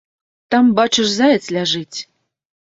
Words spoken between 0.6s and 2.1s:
бачыш, заяц ляжыць.